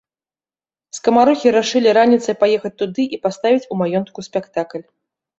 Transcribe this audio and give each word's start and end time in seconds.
Скамарохі 0.97 1.51
рашылі 1.57 1.89
раніцай 1.97 2.35
паехаць 2.43 2.71
туды 2.83 3.03
і 3.17 3.19
паставіць 3.27 3.69
у 3.75 3.77
маёнтку 3.83 4.19
спектакль. 4.29 4.83